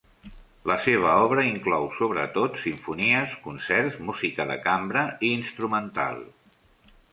[0.69, 6.21] La seva obra inclou, sobretot, simfonies, concerts, música de cambra i instrumental.